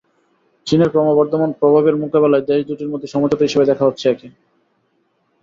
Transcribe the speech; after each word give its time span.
চীনের 0.67 0.89
ক্রমবর্ধমান 0.91 1.49
প্রভাবের 1.59 1.95
মোকাবিলায় 2.01 2.47
দেশ 2.49 2.61
দুটির 2.69 2.91
মধ্যে 2.93 3.07
সমঝোতা 3.07 3.43
হিসেবে 3.47 3.69
দেখা 3.69 3.87
হচ্ছে 3.87 4.05
একে। 4.09 4.27